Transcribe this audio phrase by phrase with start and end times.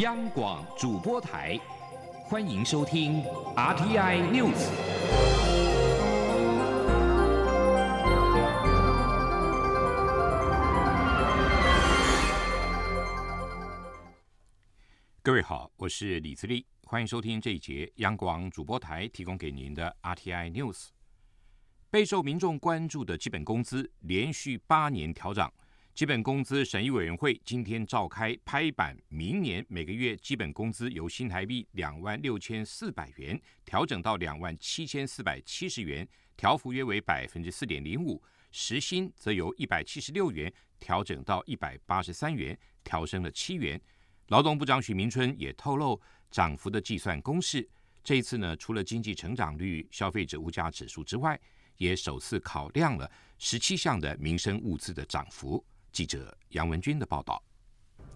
[0.00, 1.60] 央广主播台，
[2.24, 3.22] 欢迎收听
[3.54, 4.70] RTI News。
[15.20, 20.86] 各位好，我是李自立，欢迎收听这一节央广主播台提供给您的 RTI News。
[21.90, 25.52] 备受民众关注的基本工资连续八年调涨。
[25.94, 38.22] 基本工资审议委员会今天召开拍板，明年每个月基本工资由新台币两万六千四百元调整到两万七千四百七十元，调幅约为百分之四点零五。
[38.50, 43.78] 时薪则由一百七十六元调整到一百八十三元，调升了七元。
[44.28, 47.68] 劳动部长许明春也透露涨幅的计算公式。
[48.02, 51.38] 这一次呢，除了经济成长率、消费者物价指数之外，
[51.76, 55.62] 也首次考量了十七项的民生物资的涨幅。
[55.92, 57.42] 记者杨文军的报道。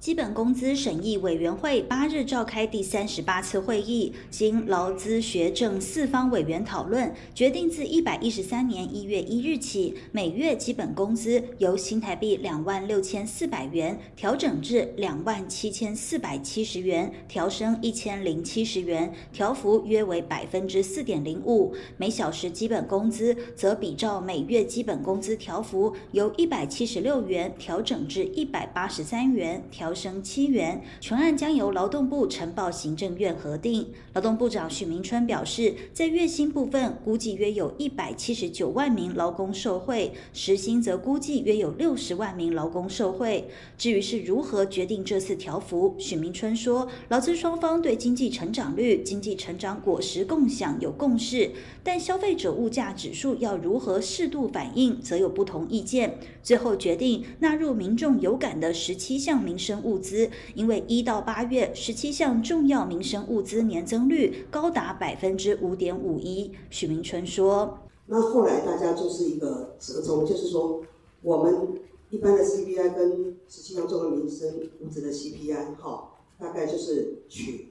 [0.00, 21.74] 基本工资审议委员会八日召开第三十八次会议，经劳资学政四方委员讨论，决定自一百一十三年一月一日起，每月基本工资由新台币两万六千四百元调整至两万七千四百七十元，调升一千零七十元，调幅约为百分之四点零五。
[21.96, 29.83] 每小时基本工资则比照每月基本工资调幅，由一百七十六元调整至一百八十三元，调。
[29.84, 33.88] 调升七元，全案将由劳动部呈报行政院核定。
[34.14, 43.46] 劳动部长许明春表示，在月薪部分，估计约有一百七十九万名劳工受惠；时薪则估计约有六十万名劳工受惠。
[43.76, 51.50] 至于是如何决定这次调幅，许明春说，劳资双方对经济成长率、经济成长果实共享有共识，
[51.82, 56.18] 但消费者物价指数要如何适度反映，则有不同意见。
[56.42, 59.73] 最后决定纳入民众有感的十七项民生。
[59.82, 66.52] 物资，因为一到八月十七项重要民生物资年增率高达百分之五点五一。
[66.70, 70.82] 许明春说：“那后来大家就是一个折中，就是说
[71.22, 77.68] 我们一般的 CPI 跟十七项重要民生物资的 CPI，哈，大概就是取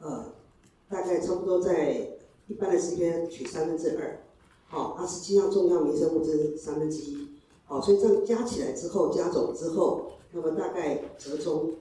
[0.00, 0.32] 呃，
[0.88, 4.20] 大概差不多在一般的 CPI 取三分之二，
[4.68, 7.16] 好，那十七项重要民生物资三分之一，
[7.64, 11.76] 好，所以这样加起来之后，加总之后。”那么大概折中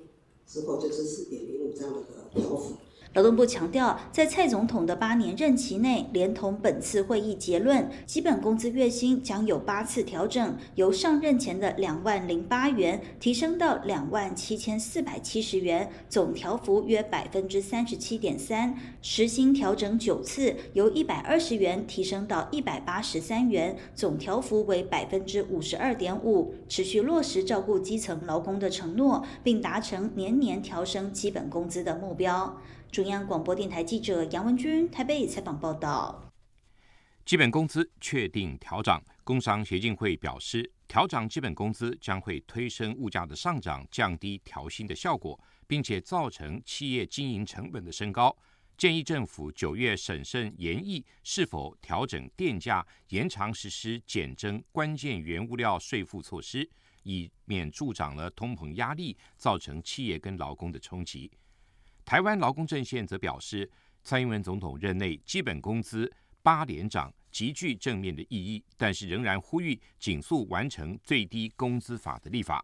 [0.47, 2.75] 之后就是四点零五这样的一个调幅。
[3.15, 18.75] 劳动部强调，在蔡总统的八年任期内，连同本次会议结论，基本工资月薪将有八次调整，由上任前的两万零八元提升到两万七千四百七十元，总调幅约百分之三十七点三。
[19.01, 26.53] 时薪调整九次，由一百二十元提升到一百八十三元，总调幅为百分之五十二点五。
[26.67, 32.57] 持续落实照顾基层劳工的承诺，并达成年年调升基本工资的目标。
[32.95, 36.31] 中央广播电台记者杨文君台北采访报道：
[37.25, 48.34] 基本工资确定调涨，工商协进会表示，调涨基本工资将会推升物价的上涨，降低调薪的效果，并且造成企业经营成本的升高。
[48.78, 56.66] 建议政府九月审慎研议是否调整电价，延长实施减征关键原物料税负措施，
[57.03, 61.29] 以免助长了通膨压力，造成企业跟劳工的冲击。
[62.05, 63.69] 台湾劳工阵线则表示，
[64.03, 66.11] 蔡英文总统任内基本工资
[66.43, 72.63] 八连涨，极具正面的意义，但是仍然呼吁紧速完成最低工资法的立法。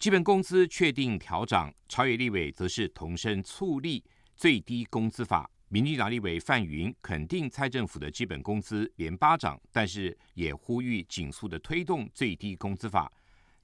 [0.00, 4.04] 基本工资确定调涨，朝野立委则是同声促立
[4.34, 5.48] 最低工资法。
[5.68, 13.10] 民进党立委范云肯定蔡政府的基本工资连八涨，但是也呼吁紧速的推动最低工资法。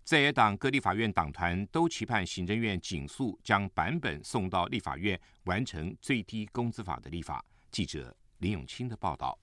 [0.03, 7.45] 在野党各立法院党团都期盼行政院紧速将版本送到立法院，完成最低工资法的立法。
[7.71, 9.39] 记者林永清的报道。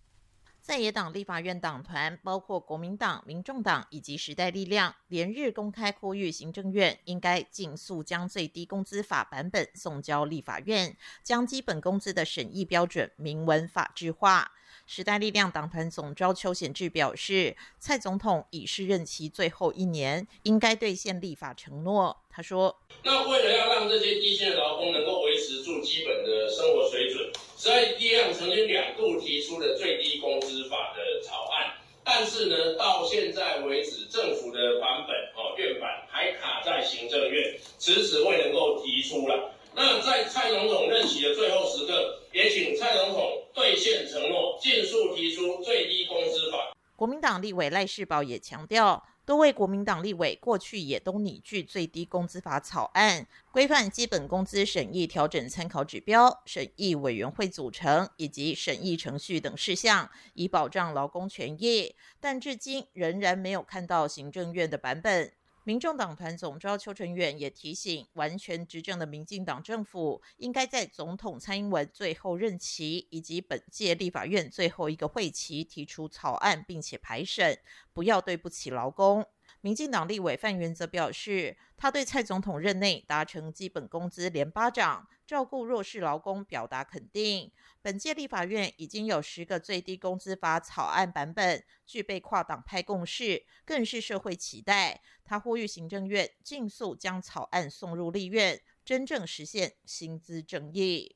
[0.68, 14.52] 在野党立法院党团，包括国民党、民众党以及时代力量，连日公开呼吁行政院应该尽速将最低工资法版本送交立法院，将基本工资的审议标准明文法制化。
[14.86, 22.26] 时代力量党团总召邱显志表示，蔡总统已是任期最后一年，应该兑现立法承诺。
[22.30, 31.74] 他说：“那为了要让这些低薪的劳工能够维持住基本的生活水准，时代力量曾经两度提出了最低工资法的草案，
[32.04, 39.52] 但是呢，到现在为止，政府的版本哦院版还卡在行政院，迟迟未能够提出了。
[39.74, 46.77] 那在蔡总统任期的最后时刻，也请蔡总统。”兑现承诺，尽速提出最低工资法。
[46.98, 61.94] 国民党立委赖世宝也强调，多位国民党立委过去也都拟具最低工资法草案，规范基本工资审议调整参考指标、审议委员会组成以及审议程序等事项，以保障劳工权益。
[62.20, 65.32] 但至今仍然没有看到行政院的版本。
[65.68, 77.60] 民众党团总召邱成远也提醒，完全执政的民进党政府应该在总统蔡英文最后任期以及本届立法院最后一个会期提出草案，并且排审，
[77.92, 79.26] 不要对不起劳工。
[79.62, 87.52] 民进党立委范元则表示，他对蔡总统任内达成基本工资连巴掌、照顾弱势劳工表达肯定。
[87.82, 95.02] 本届立法院已经有十个最低工资法草案版本具备跨党派共识，更是社会期待。
[95.26, 101.16] 他呼吁行政院尽速将草案送入立院，真正实现薪资正义。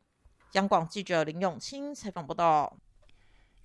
[0.53, 2.77] 央广记者林永清采访报道。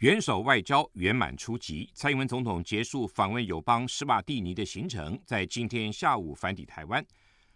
[0.00, 7.02] 元首外交圆满出击，蔡英文总统结束访问友邦施瓦蒂尼的行程，在今天下午返抵台湾。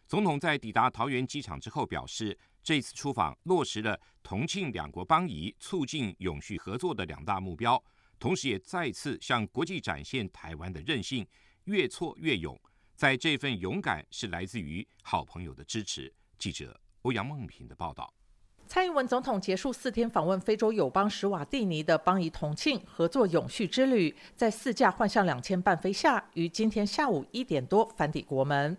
[0.09, 7.83] 总统在抵达桃园机场之后表示，这次出访落实了同庆两国邦谊、促进永续合作的两大目标，
[8.19, 11.27] 同时也再次向国际展现台湾的韧性，
[11.65, 12.59] 越挫越勇。
[12.97, 16.11] 在这份勇敢是来自于好朋友的支持。
[16.39, 18.11] 记者欧阳梦平的报道。
[18.73, 28.77] 蔡英文总统结束四天访问非洲友邦史瓦蒂尼的邦谊同庆合作永续之旅，在四架幻象两千伴飞下，于今天下午一点多返抵国门。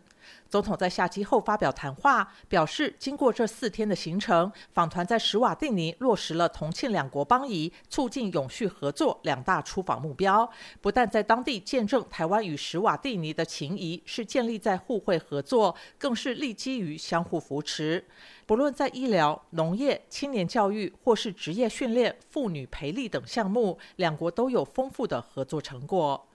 [0.51, 10.47] 总统在下机后发表谈话，表示经过这四天的行程，访团在史瓦蒂尼落实了同庆两国邦谊、促进永续合作两大出访目标。
[10.81, 18.05] 不但在当地见证台湾与史瓦蒂尼的情谊是建立在互惠合作，更是立基于相互扶持。
[18.45, 26.27] 不论在医疗、农业、青年教育，或是职业训练、妇女培力等项目，两国都有丰富的合作成果。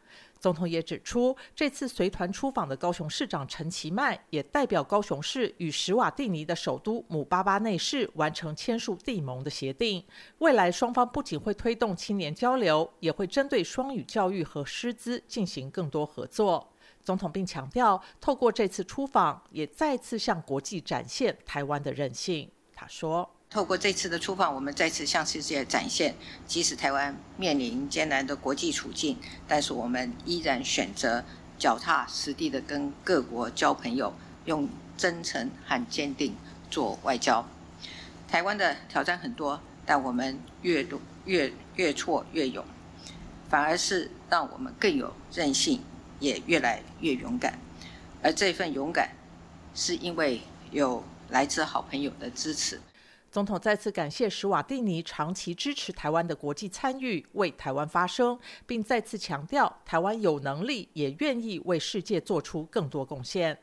[0.46, 10.04] 总统也指出，这次随团出访的高雄市长陈其迈也代表高雄市与史瓦蒂尼的首都姆巴巴内市完成签署地盟的协定。
[10.38, 16.72] 未来双方不仅会推动青年交流，也会针对双语教育和师资进行更多合作。
[17.02, 22.48] 总统并强调，透过这次出访，也再次向国际展现台湾的韧性。
[22.72, 23.35] 他说。
[23.48, 26.14] 透过这次的出访，我们再次向世界展现，
[26.46, 29.16] 即使台湾面临艰难的国际处境，
[29.46, 31.24] 但是我们依然选择
[31.58, 34.12] 脚踏实地的跟各国交朋友，
[34.44, 36.36] 用真诚和坚定
[36.70, 37.46] 做外交。
[38.28, 40.86] 台湾的挑战很多，但我们越
[41.24, 42.64] 越越挫越勇，
[43.48, 45.80] 反而是让我们更有韧性，
[46.18, 47.58] 也越来越勇敢。
[48.22, 49.10] 而这份勇敢，
[49.74, 50.42] 是因为
[50.72, 52.80] 有来自好朋友的支持。
[53.36, 63.58] 总统再次感谢史瓦蒂尼长期支持台湾的国际参与，为台湾发声，并再次强调台湾有能力也愿意为世界做出更多贡献。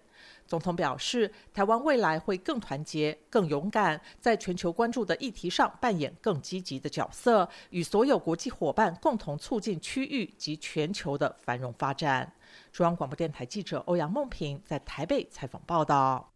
[0.46, 12.32] 总统表示，台湾未来会更团结、更勇敢，在全球关注的议题上扮演更积极的角色，与所有国际伙伴共同促进区域及全球的繁荣发展。
[12.72, 16.33] 中央广播电台记者欧阳梦平在台北采访报道。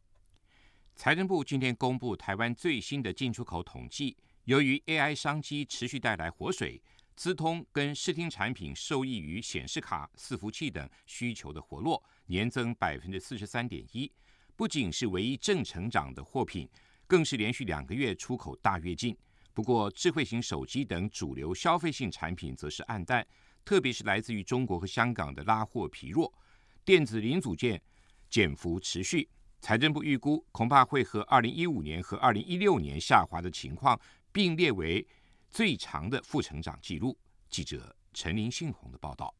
[0.97, 6.81] 财政部今天公布台湾最新的进出口统计，由于 AI 商机持续带来活水，
[7.15, 14.11] 资通跟视听产品受益于显示卡、伺服器等需求的活络，年增百分之四十三点一。
[14.55, 16.67] 不仅是唯一正成长的货品，
[17.05, 19.15] 更是连续两个月出口大跃进。
[19.53, 23.25] 不过，智慧型手机等主流消费性产品则是暗淡，
[23.63, 26.33] 特别是来自于中国和香港的拉货疲弱，
[26.83, 27.79] 电子零组件
[28.31, 29.29] 减幅持续。
[29.59, 33.99] 财政部预估，恐怕会和二零一五年和二零一六年下滑的情况
[34.31, 35.05] 并列为
[35.49, 37.17] 最长的负成长记录。
[37.49, 39.33] 记者陈林信宏的报道。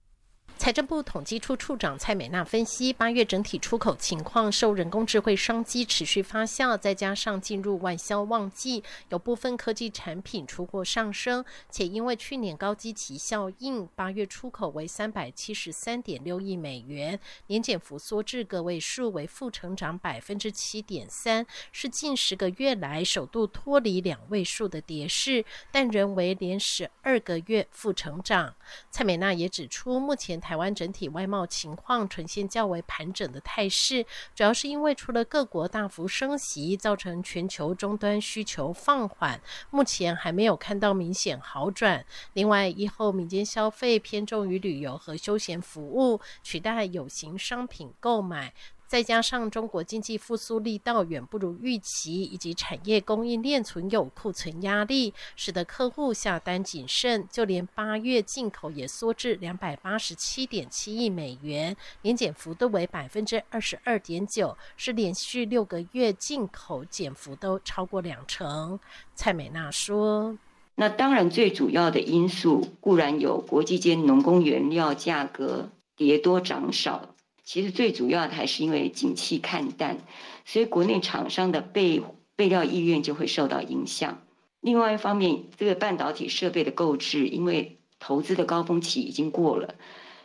[0.57, 28.55] 财政部统计处处长蔡美娜分析，八月整体出口情况受人工智慧商机持续发酵，再加上进入外销旺季，有部分科技产品出货上升，且因为去年高基期效应，八月出口为三百七十三点六亿美元，年减幅缩至个位数，为负成长百分之七点三，是近十个月来首度脱离两位数的跌势，但仍为连十二个月负成长。
[28.89, 42.05] 蔡美娜也指出，目前台湾整体外贸情况呈现较为盘整的态势，主要是因为除了各国大幅升息，造成全球终端需求放缓，目前还没有看到明显好转。
[42.31, 48.53] 另外，以后民间消费偏重于旅游和休闲服务，取代有形商品购买。
[48.87, 57.27] 再加上中国经济复苏力道远不如预期，以及产业供应链存有库存压力，使得客户下单谨慎。
[57.29, 68.79] 就连八月进口也缩至两百八十七点七亿美元，年减幅度为百分之二十二点九，是连续六个月进口减幅都超过两成。
[69.13, 70.37] 蔡美娜说
[70.75, 77.15] ：“那当然，最主要的因素固然有国际间农工原料价格跌多涨少。”
[77.47, 79.99] 其实最主要的还是因为景气看淡，
[80.43, 82.03] 所以国内厂商的备
[82.35, 84.21] 备料意愿就会受到影响。
[84.59, 89.75] 另外一方面，这个半导体设备的购置，因为投资的高峰期已经过了，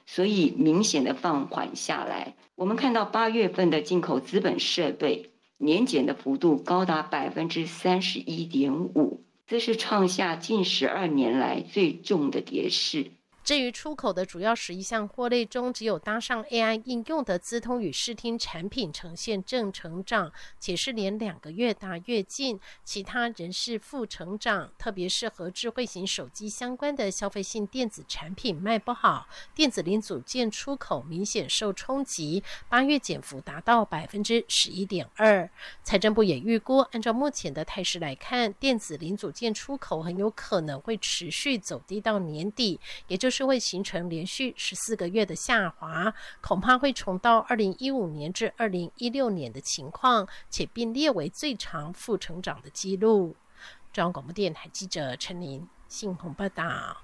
[0.05, 2.35] 所以明显的放缓下来。
[2.57, 13.13] 我们看到八月份的进口资本设备年减的幅度高达百分之三十一点五，这是创下近十二年来最重的跌势。
[13.45, 20.31] 至于出口的主要十一项货类中，只有搭上 AI 应用的资通与视听产品呈现正成长，
[20.61, 24.71] 且是连两个月大跃进，其他仍是负成长。
[24.79, 35.51] 特别是和智慧型手机相关的消费性电子产品卖不好，电子零组件出口明显受冲击，八月减幅达到百分之十一点二。
[35.83, 43.32] 财政部也预估，按照目前的态势来看，电子零组件出口很有可能会持续走低到年底，也就。
[43.33, 53.35] 是会形成连续十四个月的下滑，恐怕会重到二零一五年至二零一六年的情况，且并列为最长负成长的记录。
[53.93, 57.03] 中央广播电台记者陈琳信鸿报道。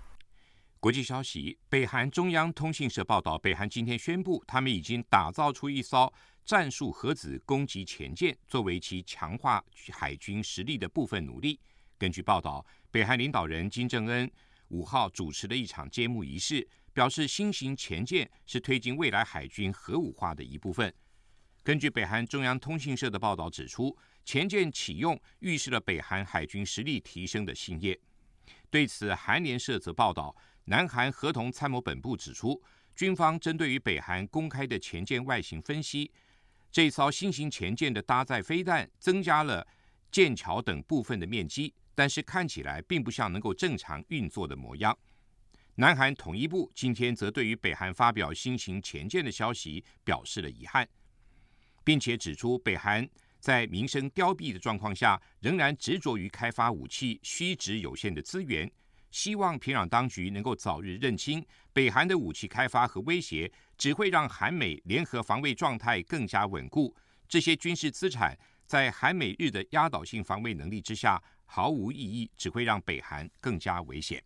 [0.79, 6.13] 国际消息：北韩中央通信社报道，北韩今天宣布，他们已经打造出一艘
[6.45, 11.59] 战术核子攻击潜舰，作为其强化海军实力的部分努力。
[11.99, 14.31] 根据报道，北韩领导人金正恩。
[14.69, 20.93] 五号主持的一场揭幕仪式，表示新型潜舰是推进未来海军核武化的一部分。
[21.63, 27.99] 根据北韩中央通信社的报道指出，潜舰启用预示了北韩海军实力提升的新业。
[28.71, 30.35] 对此，韩联社则报道，
[30.65, 32.63] 南韩合同参谋本部指出，
[32.95, 36.11] 军方针对于北韩公开的潜舰外形分析，
[36.71, 39.67] 这艘新型潜舰的搭载飞弹增加了
[40.11, 41.75] 舰桥等部分的面积。
[41.99, 44.97] 但是看起来并不像能够正常运作的模样。
[45.75, 50.89] 南韩统一部今天则对于北韩发表新型潜舰的消息表示了遗憾，
[51.83, 53.05] 并且指出北韩
[53.41, 58.71] 在民生凋敝的状况下，仍然执着于开发武器虚值有限的资源，
[59.11, 66.95] 希望平壤当局能够早日认清北韩的武器开发和威胁只会让韩美联合防卫状态更加稳固，
[67.29, 71.21] 这些军事资产在韩美日的压倒性防卫能力之下。
[71.51, 74.23] 毫无意义，只会让北韩更加危险。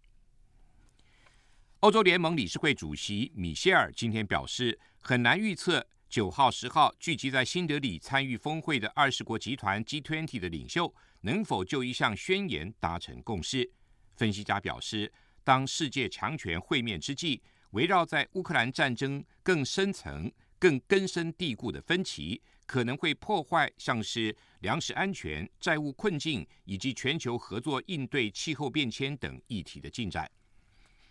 [1.80, 13.70] 欧洲联盟理事会主席米歇尔今天表示，很难预测九号、十号聚集在新德里参与峰会的二十国集团 G20 的领袖能否就一项宣言达成共识。
[14.16, 15.12] 分析家表示，
[15.44, 22.42] 当世界强权会面之际，围绕在乌克兰战争更深层、更根深蒂固的分歧。
[22.72, 30.26] 可能会破坏像是粮食安全、债务困境以及全球合作应对气候变迁等议题的进展。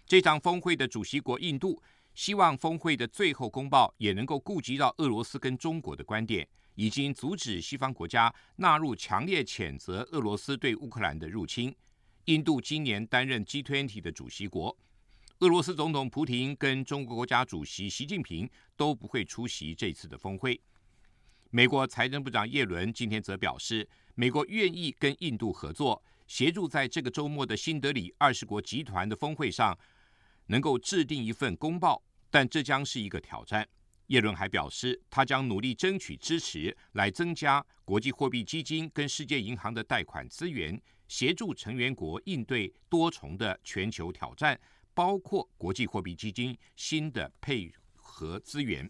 [0.08, 1.80] 这场峰会的主席国印度
[2.16, 11.72] 希望峰会的最后公报也能够顾及到俄罗斯跟中国的观点，已经阻止西方国家纳入强烈谴责俄罗斯对乌克兰的入侵。
[12.26, 14.76] 印度今年担任 G20 的主席国，
[15.42, 20.60] 俄罗斯总统普京跟中国国家主席习近平都不会出席这次的峰会。
[21.54, 29.78] 美国财政部长耶伦今天则表示，美国愿意跟印度合作，协助在这个周末的新德里二十国集团的峰会上
[30.46, 33.68] 能够制定一份公报，但这将是一个挑战。
[34.08, 44.58] 耶伦还表示，他将努力争取支持，来增加国际货币基金跟世界银行的贷款资源，协助成员国应对多重的全球挑战，
[44.94, 48.90] 包括国际货币基金新的配合资源。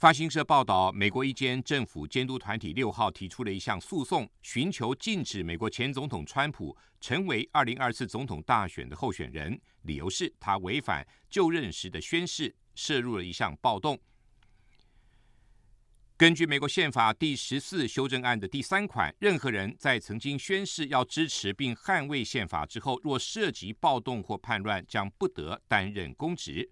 [0.00, 14.00] 法新社报道，美国一间政府监督团体六号提出了一项诉讼，寻求禁止美国前总统川普成为二零二四总统大选的候选人，理由是他违反就任时的宣誓，涉入了一项暴动。
[16.16, 26.70] 根据美国宪法第十四修正案的第三款，任何人在曾经宣誓要支持并捍卫宪法之后，若涉及暴动或叛乱，将不得担任公职。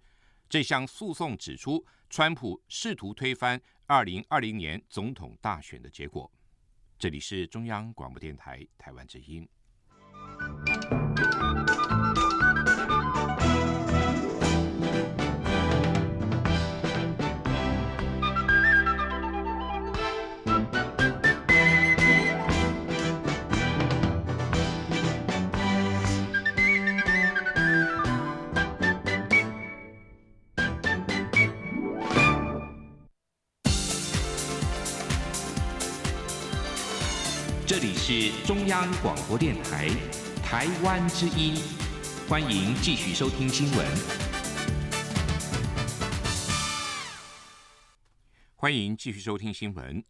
[0.49, 1.85] 这项诉讼指出。
[2.09, 6.29] 川普试图推翻二零二零年总统大选的结果。
[6.97, 9.47] 这里是中央广播电台台湾之音。
[37.69, 39.87] 这里是中央广播电台
[40.43, 41.53] 台湾之音，
[42.27, 43.87] 欢迎继续收听新闻。
[48.55, 50.03] 欢迎继续收听新闻。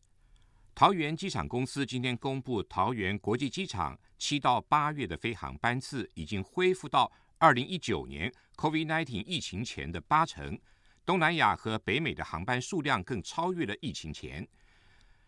[0.73, 10.57] 桃园机场公司今天公布，桃园国际机场七到八月的飞航班次已经恢复到二零一九年 COVID-19 疫情前的八成，
[11.05, 14.47] 东南亚和北美的航班数量更超越了疫情前。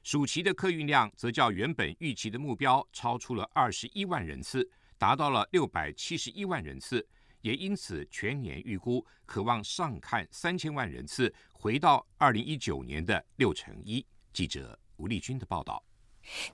[0.04, 4.68] 暑期的客运量则较原本预期的目标超出了二十一万人次，
[4.98, 7.08] 达到了六百七十一万人次，
[7.42, 14.04] 也因此全年预估渴望上看三千万人次，回到二零一九年的六成一。
[14.34, 15.84] 记者吴丽君的报道。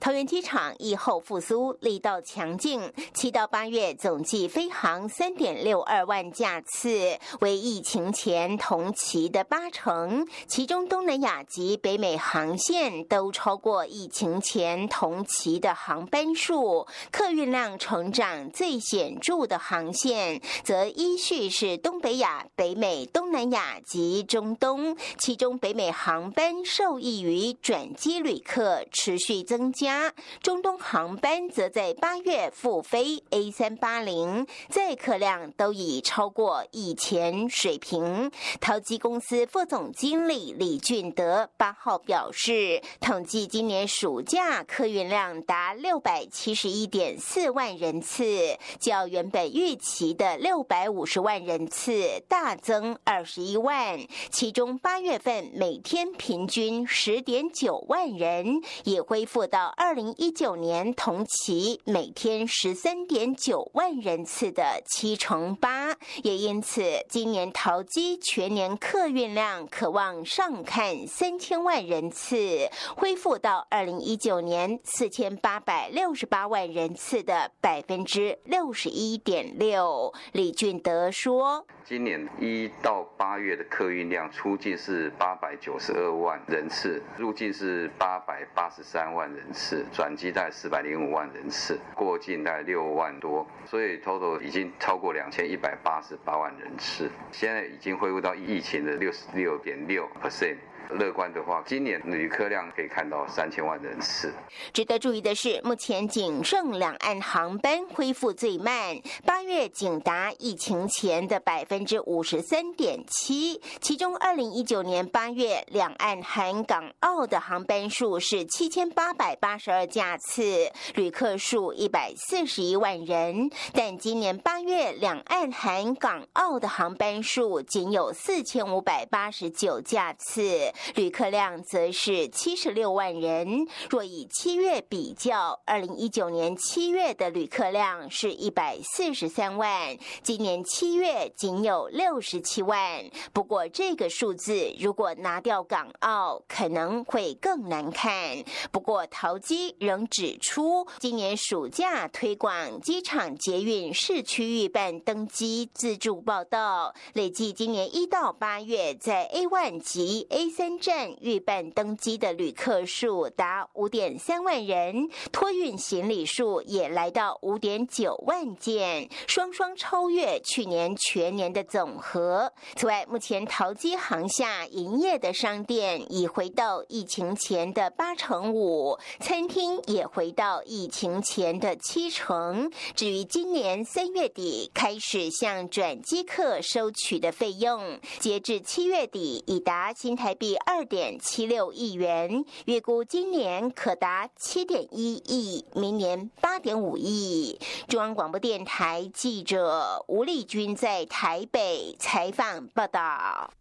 [0.00, 10.26] 桃园机场疫后复苏力道强劲，七到八月总计飞航三点六二万架次，为疫情前同期的八成。
[10.48, 24.96] 其中东南亚及北美航线都超过疫情前同期的航班数，客运量成长最显著的航线，则依序是东北亚、北美、东南亚及中东。
[25.18, 29.67] 其中北美航班受益于转机旅客持续增。
[29.68, 38.30] 增加，中东航班则在八月复飞 A 三八零，载客量都已超过以前水平。
[38.60, 53.98] 淘机公司副总经理李俊德八号表示，统计今年暑假客运量达六百七十一点四万人次，较原本预期的六百五十万人次大增二十一万，
[54.30, 59.46] 其中八月份每天平均十点九万人，也恢复。
[59.48, 80.12] 到二零一九年同期每天十三点九万人次的七成八，也因此今年淘机全年客运量可望上看三千万人次，恢复到二零一九年四千八百六十八万人次的百分之六十一点六。
[80.32, 81.66] 李俊德说。
[81.88, 100.56] 今年一到八月的客运量出境是八百九十二万人次，入境是八百八十三万人次，转机在四百零五万人次，过境在六万多，所以 total 已经超过两千一百八十八万人次，现在已经恢复到疫情的六十六点六 percent。
[100.90, 104.32] 乐观的话，今年旅客量可以看到三千万人次。
[104.72, 113.60] 值得注意的是，目前仅剩两岸航班恢复最慢，八月仅达疫情前的百分之五十三点七。
[113.80, 123.50] 其中，二零一九年八月两岸含港澳的航班数是七千八百八十二架次，旅客数一百四十一万人。
[123.72, 130.72] 但今年八月两岸含港澳的航班数仅有四千五百八十九架次。
[130.94, 133.66] 旅客量则是七十六万人。
[133.90, 143.04] 若以七月比较，二零一九年七月的旅客量是一百四十三万，今年七月仅有六十七万。
[143.32, 148.44] 不过，这个数字如果拿掉港澳，可能会更难看。
[148.70, 160.67] 不过，陶机仍指出，今年暑假推广机场捷运市区域办登机自助报到，累计今年一到八月在 A one 及 A 三。
[160.76, 172.52] 站预办登机的旅客数达五点三万人，托运行李数也来到五点九万件，双双超越去年全年的总和。
[172.74, 182.68] 此外，目前淘机航厦营业的商店已回到疫情前的八成五，餐厅也回到疫情前的七成。
[182.96, 190.57] 至于今年三月底开始向转机客收取的费用，截至七月底已达新台币。
[190.66, 197.58] 二点七六亿元，预估今年可达七点一亿，明年八点五亿。
[197.88, 203.52] 中央广播电台记者吴丽君在台北采访报道。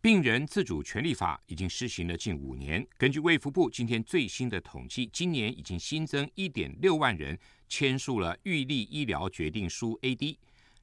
[0.00, 10.36] 病人自主权利法已经施行了近五年，根据卫福部今天最新的统计，今年已经新增一点六万人签署了预立医疗决定书 （AD），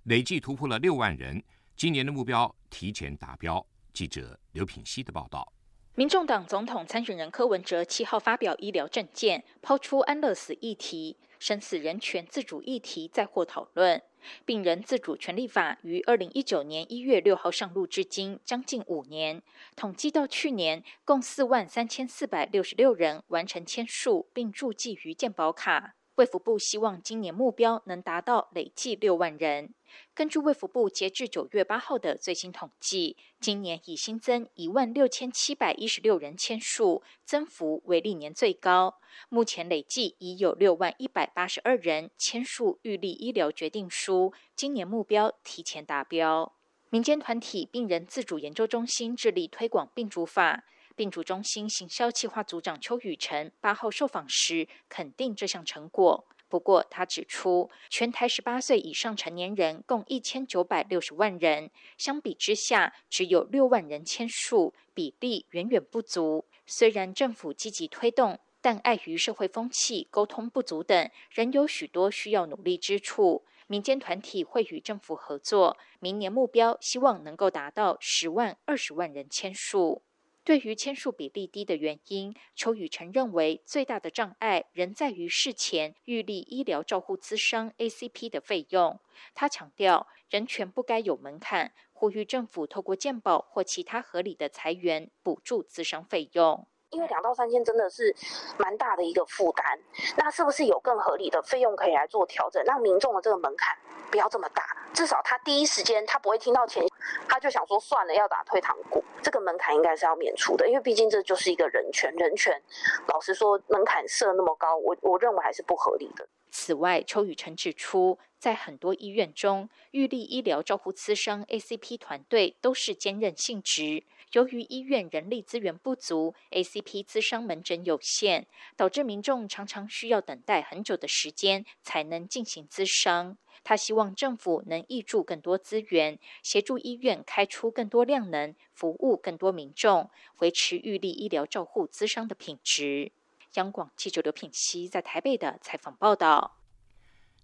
[0.03, 1.43] 累计突破了六万人。
[1.75, 3.65] 今年的目标提前达标。
[3.97, 5.51] 记者刘品希的报道：
[5.95, 13.99] 民众党总统参选人柯文哲七号发表医疗政见，抛出安乐死议题、生死人权自主议题再获讨论。
[14.45, 19.41] 病人自主权利法于二零一九年一月六号上路，至今将近五年。
[19.75, 25.95] 统计到去年，共四万三千四百六十六人完成签署并注记于健保卡。
[26.17, 29.75] 卫福部希望今年目标能达到累计六万人。
[30.15, 38.95] 根据卫福部截至九月八号的最新统计，今年已新增一万六千七百一十六人签署，增幅为历年最高。
[39.29, 46.51] 目前累计已有六万一百八十二人签署预立医疗决定书，今年目标提前达标。
[46.89, 50.63] 民间团体病人自主研究中心致力推广病主法。
[50.97, 66.45] 病主中心行销企划组长邱雨辰八号受访时肯定这项成果，不过他指出，全台十八岁以上成年人共一千九百六十万人，相比之下只有六万人签署，比例远远不足。
[66.65, 73.45] 虽然政府积极推动，但碍于社会风气、沟通不足等，仍有许多需要努力之处。
[73.67, 80.01] 民间团体会与政府合作，明年目标希望能够达到十万、二十万人签署。
[80.47, 88.97] 对于签署比例低的原因，邱宇辰认为最大的障碍仍在于事前预立医疗照护资商 ACP 的费用。
[89.33, 96.65] 他强调，人权不该有门槛，呼吁政府透过健保或其他合理的裁员补助资生费用。
[96.91, 98.15] 因为两到三千真的是
[98.57, 99.77] 蛮大的一个负担，
[100.15, 103.77] 那是不是有更合理的费用可以来做调整，让民众的这个门槛
[104.09, 104.63] 不要这么大？
[104.93, 106.83] 至少他第一时间他不会听到钱，
[107.27, 109.03] 他就想说算了，要打退堂鼓。
[109.21, 112.13] 这个门槛应该是要免除的，因为毕竟这就是一个人权。
[112.15, 112.61] 人权，
[113.07, 116.27] 老实说，门槛设那么高，我我认为还是不合理的。
[116.49, 124.03] 此外，邱宇辰指出，在很多医院中，预立医疗照护资商 ACP 团队都是兼任性质。
[124.33, 133.37] 由于医院人力资源不足，ACP 资商门诊有限，导致民众常常需要等待很久的时间才能进行资商。
[133.63, 140.09] 他希望政府能挹注更多资源，协助医院开出更多量能，服务更多民众，
[140.39, 143.11] 维持预立医疗照护资商的品质。
[143.53, 146.57] 央广记者刘品熙在台北的采访报道。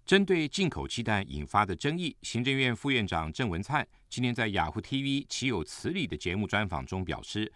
[0.04, 7.50] 针对进口鸡蛋引发的争议，行政院副院长郑文灿今天在雅虎 TV《岂有此理》的节目专访中表示，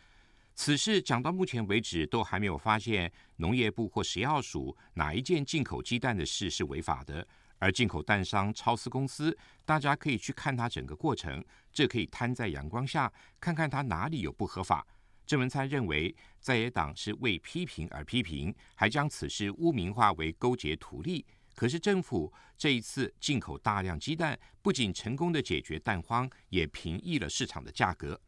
[0.55, 7.27] 此事讲到目前为止都还没有发现农业部或食药署哪一件进口鸡蛋的事是违法的。
[7.59, 14.87] 而进口蛋商超思公司，大家可以去看它整个过程，这可以摊在阳光下，看看它哪里有不合法。
[15.27, 21.27] 郑文灿认为，在野党是为批评而批评，还将此事污名化为勾结图利。
[21.59, 28.21] 可是政府这一次进口大量鸡蛋，不仅成功的解决蛋荒，也平抑了市场的价格。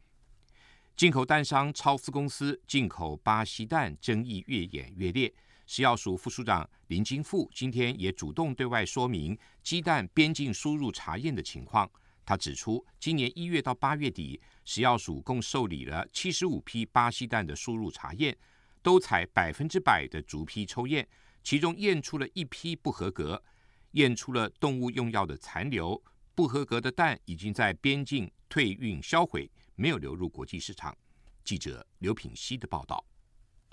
[0.97, 5.33] 进口蛋商超思公司进口巴西蛋争议越演越烈。
[5.65, 11.89] 食药署副署长林金富今天也主动对外说明鸡蛋边境输入查验的情况。
[12.25, 18.37] 他指出，今年一月到八月底，食药署共受理了七十五批巴西蛋的输入查验，
[18.81, 21.07] 都采百分之百的逐批抽验，
[21.43, 23.43] 其中验出了一批不合格，
[23.91, 26.01] 验出了动物用药的残留。
[26.33, 30.97] 不合格的蛋已经在边境退运销毁，没有流入国际市场。
[31.43, 33.03] 记者刘品希的报道。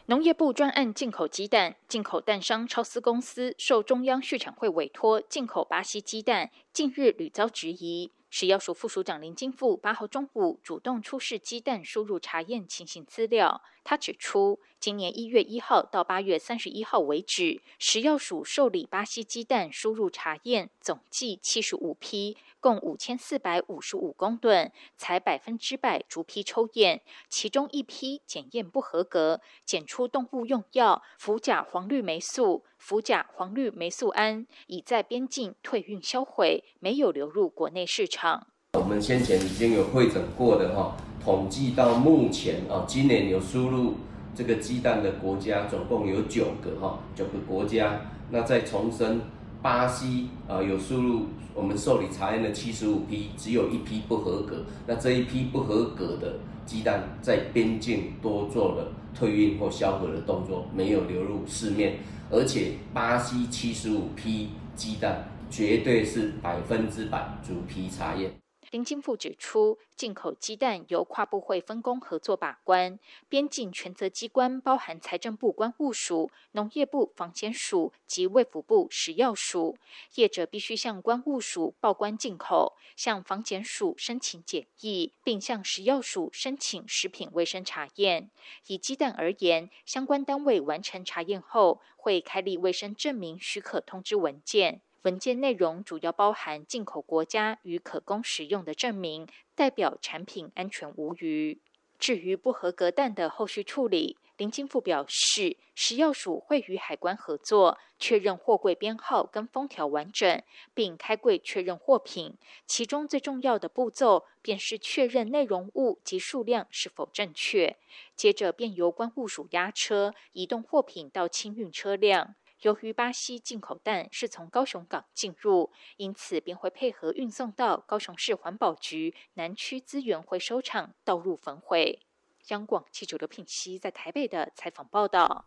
[0.07, 8.11] 农业部专案进口鸡蛋，进口蛋商超思公司受中央畜产会委托进口巴西鸡蛋，近日屡遭质疑。
[8.31, 22.37] 食药署副署长林金富八号中午主动出示鸡蛋输入查验情形资料，他指出，今年一月一号到八月三十一号为止，食药署受理巴西鸡蛋输入查验总计七十五批。
[22.61, 38.49] 共五千四百五十五公吨，采百分之百逐批抽验，其中一批检验不合格，检出动物用药氟甲黄氯霉素、氟甲黄氯霉素胺，已在边境退运销毁，没有流入国内市场。
[38.75, 43.95] 我们先前已经有会诊过的哈，统计到目前啊，今年有输入
[44.39, 48.01] 这个鸡蛋的国家总共有九个哈，九个国家。
[48.31, 49.21] 那再重申，
[49.61, 51.27] 巴西啊有输入。
[51.53, 54.65] 我们受理查验的七十五批，只有一批不合格。
[54.87, 61.97] 那这一批不合格的鸡蛋，在边境多做了退运或销毁的动作，没有流入市面。
[62.31, 68.31] 而且巴西七十五批鸡蛋，绝对是百分之百主批查验。
[68.71, 79.79] 林金富指出，进口鸡蛋由跨部会分工合作把关，边境权责机关包含财政部关务署、农业部防检署及卫福部食药署。
[80.17, 88.31] 业者必须向关务署报关进口，向防检署申请检疫，并向食药署申请食品卫生查验。
[88.67, 94.83] 以鸡蛋而言，相关单位完成查验后，会开立卫生证明许可通知文件。
[95.03, 101.61] 文件内容主要包含进口国家与可供使用的证明，代表产品安全无虞。
[101.99, 110.43] 至于不合格蛋的后续处理，林金富表示，食药署会与海关合作，确认货柜编号跟封条完整，
[110.75, 112.37] 并开柜确认货品。
[112.67, 117.77] 其中最重要的步骤，便是确认内容物及数量是否正确。
[118.15, 122.37] 接着便由关务署押车移动货品到清运车辆。
[122.63, 132.01] 由于巴西进口蛋是从高雄港进入，因此便会配合运送到高雄市环保局南区资源回收厂倒入焚毁。
[132.49, 135.47] 央广记者刘品熙在台北的采访报道：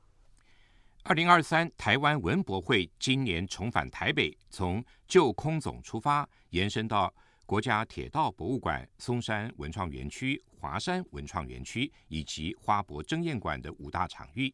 [1.03, 7.13] 二零二三台湾文博会今年重返台北，从旧空总出发，延伸到
[7.45, 14.53] 国家铁道博物馆、松山文创园区、华山文创园区以及花博争艳馆的五大场域，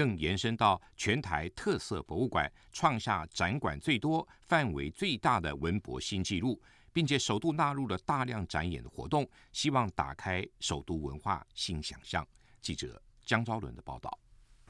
[0.00, 6.58] 更延伸到全台特色博物馆，创下展馆最多、范围最大的文博新纪录。
[6.92, 12.26] 并且首度纳入了大量展演的活动，希望打开首都文化新想象。
[12.60, 14.18] 记者江昭伦的报道。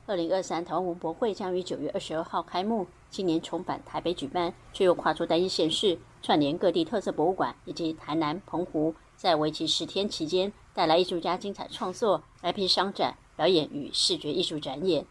[0.05, 15.07] 二零二三台湾文博会将于九月二十二号开幕，今年重返台北举办，却又跨出单一县市，串联各地特色博物馆以及台南、澎湖，在为期十天期间，带来艺术家精彩创作、IP 商展、表演与视觉艺术展演。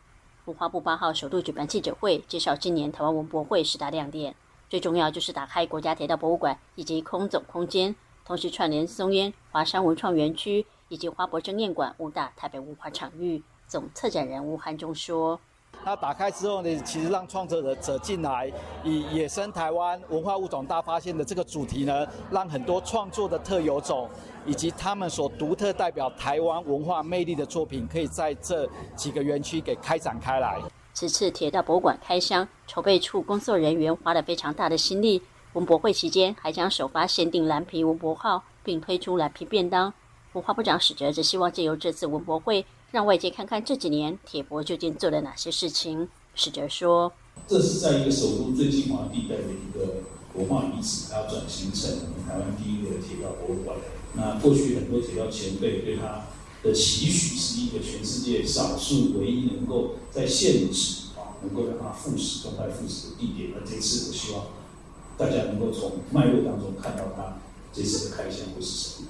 [0.50, 4.34] 文化部八号首度举办记者会，介绍今年台湾文博会十大亮点。
[4.68, 13.44] 最重要就是打开国家铁道博物馆以及空总空间，同时串联松烟、华山文创园区以及花博争艳馆五大台北文化场域。
[13.68, 15.40] 总策展人吴汉中说
[15.86, 18.52] ：“那打开之后呢，其实让创作者进来，
[18.84, 24.10] 以野生台湾文化物种大发现的这个主题呢，让很多创作的特有种
[24.50, 30.60] 以及他们所独特代表台湾文化魅力的作品，可以在这几个园区给开展开来。”
[30.92, 35.22] 此次铁道博物馆开箱，筹备处工作人员花了非常大的心力。
[35.54, 39.94] 文博会期间，还将首发限定蓝皮文博号，并推出蓝皮便当。
[40.34, 46.10] 文化部长史哲则希望借由这次文博会，让外界看看这几年铁博究竟做了哪些事情。
[46.34, 47.12] 史哲说
[47.48, 50.02] ：“这是在一个首都最精华地带的一个
[50.34, 53.78] 文化遗址，它要转型成我们台湾第一个铁道博物馆。
[54.20, 56.26] 那过去很多铁道前辈对他。”
[56.62, 63.52] 的期许是一个全世界少数唯一能够在现址啊，能够让他复驶、动态复驶的地点。
[63.56, 64.48] 而这次，我希望
[65.18, 67.38] 大家能够从脉络当中看到他
[67.72, 69.08] 这次的开箱会是什么。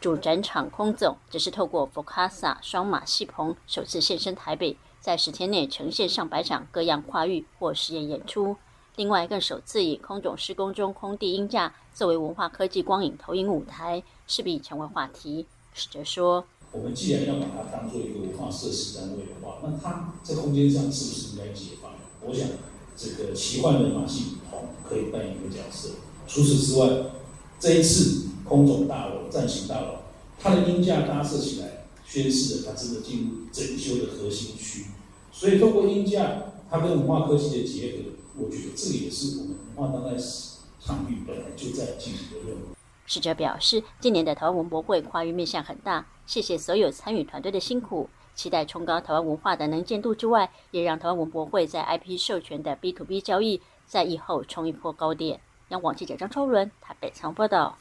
[0.00, 8.56] 主展场空总只是透过佛卡萨双马戏棚首次现身台北，在十天内呈现上百场各样跨域或实验演出。
[8.96, 15.46] 另外，更首次以空总施工中空地音架作为文化科技光影投影舞台，势必成为话题。
[15.72, 16.44] 史哲说。
[16.72, 21.90] 我们既然要把它当做一个文化设施单位的话，那它在空间上是不是应该解放？
[22.20, 22.46] 我想，
[22.94, 25.90] 这个奇幻的马戏棚可以扮演一个角色。
[26.28, 27.10] 除此之外，
[27.58, 30.00] 这一次空总大楼、战型大楼，
[30.38, 34.86] 它的音架搭设起来，宣示了它真的进入整修的核心区。
[35.32, 42.74] 所以，透过音架，它跟文化科技的结合，我觉得这也是我们文化当代史场域本来就在进行的任务。
[43.06, 46.06] 使者表示，今年的台湾文博会跨域面向很大。
[46.24, 55.40] 谢谢所有参与团队的辛苦，期待冲高台湾文化的能见度之外，也让台湾文博会在 IP 授权的 B to B 交易在以后冲一波高点。
[55.68, 57.76] 央广记者张超伦台北仓报道。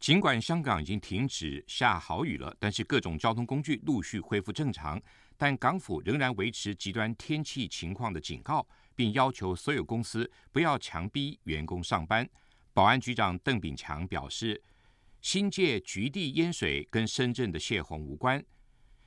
[0.00, 5.00] 尽管香港已经停止下好雨了，但是各种交通工具陆续恢复正常，
[5.38, 12.28] 但港府仍然维持极端天气情况的警告，并要求所有公司不要强逼员工上班。
[12.72, 14.62] 保安局长邓炳强表示。
[15.22, 18.44] 新界局地淹水跟深圳的泄洪无关。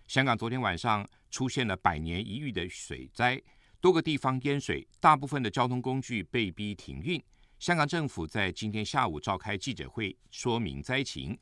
[0.08, 3.42] 香港昨天晚上出现了百年一遇的水灾，
[3.82, 7.22] 多个地方淹水，大部分的交通工具被逼停运。
[7.60, 11.38] 香港政府在今天下午召开记者会说明灾情。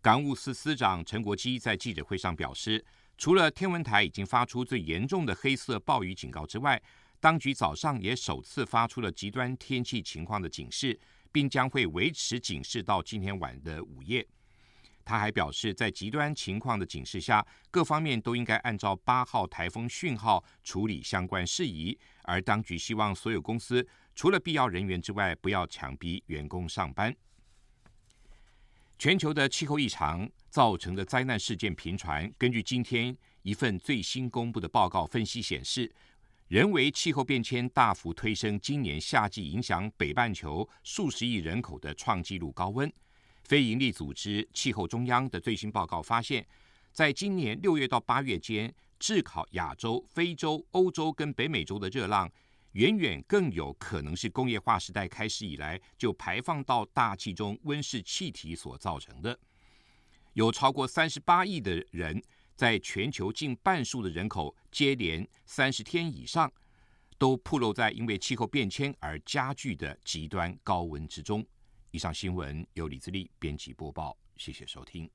[0.00, 2.82] 港务司司长陈国基在记者会上表示，
[3.18, 6.82] 除了天文台已经发出最严重的黑色暴雨警告之外，
[7.20, 10.98] 当局早上也首次发出了极端天气情况的警示。
[11.30, 14.26] 并将会维持警示到今天晚的午夜。
[15.04, 21.98] 他还表示，在极端情况的警示下，各方面都应该按照八号台风讯号处理相关事宜。
[22.22, 27.14] 而当局希望所有公司除了必要人员之外，不要强逼员工上班。
[28.98, 32.32] 全球的气候异常造成的灾难事件频传。
[32.38, 35.94] 根据今天一份最新公布的报告分析显示。
[36.48, 42.90] 人为气候变迁大幅推升今年夏季影响北半球数十亿人口的创纪录高温。
[43.44, 46.46] 非营利组织气候中央的最新报告发现，
[46.90, 52.30] 在今年六月到八月间，炙烤亚洲、非洲、欧洲跟北美洲的热浪，
[52.72, 59.38] 远远更有可能是工业化时代开始以来就排放到大气中温室气体所造成的。
[60.32, 62.22] 有超过三十八亿的人，
[62.58, 66.52] 在全球近半数的人口接连三十天以上，
[67.16, 71.46] 都暴露在因为气候变迁而加剧的极端高温之中。
[71.92, 75.08] 以上新闻由李自力编辑播报，谢谢收听。